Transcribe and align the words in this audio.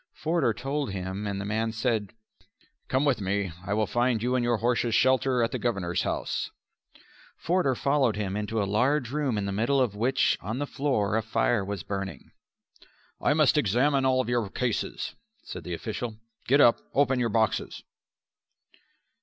Forder 0.15 0.51
told 0.51 0.89
him, 0.89 1.27
and 1.27 1.39
the 1.39 1.45
man 1.45 1.71
said. 1.71 2.15
"Come 2.87 3.05
with 3.05 3.21
me. 3.21 3.51
I 3.63 3.75
will 3.75 3.85
find 3.85 4.23
you 4.23 4.33
and 4.33 4.43
your 4.43 4.57
horses 4.57 4.95
shelter 4.95 5.43
at 5.43 5.51
the 5.51 5.59
Governor's 5.59 6.01
house." 6.01 6.49
Forder 7.37 7.75
followed 7.75 8.15
him 8.15 8.35
into 8.35 8.59
a 8.59 8.63
large 8.65 9.11
room 9.11 9.37
in 9.37 9.45
the 9.45 9.51
middle 9.51 9.79
of 9.79 9.93
which 9.95 10.39
on 10.41 10.57
the 10.57 10.65
floor 10.65 11.17
a 11.17 11.21
fire 11.21 11.63
was 11.63 11.83
burning. 11.83 12.31
"I 13.21 13.35
must 13.35 13.59
examine 13.59 14.03
all 14.03 14.27
your 14.27 14.49
cases," 14.49 15.13
said 15.43 15.63
the 15.63 15.75
official. 15.75 16.17
"Get 16.47 16.61
up. 16.61 16.79
Open 16.95 17.19
your 17.19 17.29
boxes." 17.29 17.83